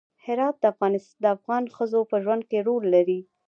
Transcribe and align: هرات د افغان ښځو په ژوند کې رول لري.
هرات 0.25 0.55
د 1.21 1.25
افغان 1.35 1.63
ښځو 1.75 2.01
په 2.11 2.15
ژوند 2.23 2.43
کې 2.49 2.57
رول 2.67 2.83
لري. 2.95 3.19